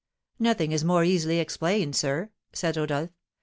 "Nothing 0.39 0.71
is 0.71 0.83
more 0.83 1.03
easily 1.03 1.37
explained, 1.37 1.95
sir," 1.95 2.31
said 2.53 2.75
Rodolph. 2.75 3.11